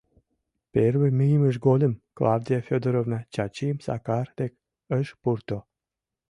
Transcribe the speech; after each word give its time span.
Первый 0.73 1.11
мийымыж 1.17 1.55
годым 1.67 1.93
Клавдия 2.17 2.59
Фёдоровна 2.67 3.19
Чачим 3.33 3.77
Сакар 3.85 4.27
дек 4.39 4.53
ыш 4.99 5.07
пурто. 5.21 5.57